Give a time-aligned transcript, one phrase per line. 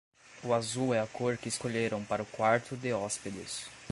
[0.43, 3.67] O azul é a cor que escolheram para o quarto de hóspedes.